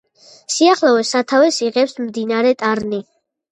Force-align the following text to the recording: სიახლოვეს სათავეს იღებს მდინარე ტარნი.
სიახლოვეს 0.53 1.11
სათავეს 1.17 1.61
იღებს 1.67 1.95
მდინარე 2.07 2.57
ტარნი. 2.65 3.05